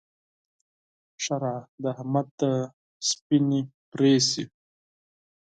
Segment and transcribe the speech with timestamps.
[1.23, 2.53] ښېرا: د احمد دې
[3.09, 3.61] سپينې
[3.91, 4.43] پرې شي!